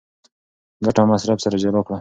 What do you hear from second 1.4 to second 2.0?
سره جلا کړه.